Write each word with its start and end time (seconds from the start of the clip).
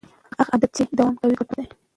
هغه 0.39 0.49
عادت 0.53 0.71
چې 0.75 0.83
دوام 0.97 1.13
کوي 1.19 1.35
ګټور 1.39 1.57
دی. 1.59 1.65